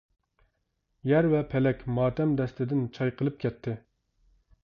يەر 1.09 1.27
ۋە 1.33 1.41
پەلەك 1.51 1.83
ماتەم 1.99 2.33
دەستىدىن 2.41 2.83
چايقىلىپ 2.97 3.39
كەتتى. 3.47 3.75